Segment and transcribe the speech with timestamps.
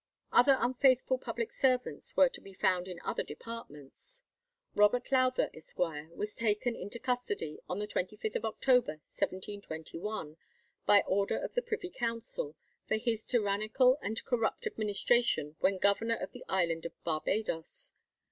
[0.31, 4.23] Other unfaithful public servants were to be found in other departments.
[4.73, 10.37] Robert Lowther, Esq., was taken into custody on the 25th October, 1721,
[10.87, 12.55] by order of the Privy Council,
[12.87, 17.93] for his tyrannical and corrupt administration when governor of the Island of Barbadoes.